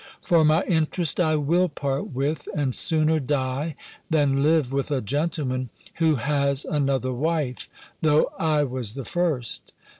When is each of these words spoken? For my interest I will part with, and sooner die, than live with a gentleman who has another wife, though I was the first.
For 0.23 0.43
my 0.43 0.63
interest 0.63 1.19
I 1.19 1.35
will 1.35 1.69
part 1.69 2.07
with, 2.11 2.47
and 2.55 2.73
sooner 2.73 3.19
die, 3.19 3.75
than 4.09 4.41
live 4.41 4.73
with 4.73 4.89
a 4.89 4.99
gentleman 4.99 5.69
who 5.99 6.15
has 6.15 6.65
another 6.65 7.13
wife, 7.13 7.69
though 8.01 8.31
I 8.39 8.63
was 8.63 8.95
the 8.95 9.05
first. 9.05 9.73